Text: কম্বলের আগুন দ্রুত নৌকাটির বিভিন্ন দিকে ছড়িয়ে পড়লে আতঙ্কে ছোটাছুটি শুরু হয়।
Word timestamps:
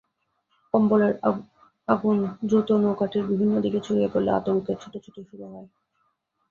কম্বলের 0.73 1.13
আগুন 1.87 2.17
দ্রুত 2.43 2.69
নৌকাটির 2.81 3.23
বিভিন্ন 3.29 3.53
দিকে 3.65 3.79
ছড়িয়ে 3.85 4.11
পড়লে 4.13 4.31
আতঙ্কে 4.33 4.73
ছোটাছুটি 4.81 5.21
শুরু 5.29 5.45
হয়। 5.45 5.67